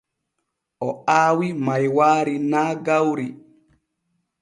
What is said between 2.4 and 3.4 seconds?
naa gawri.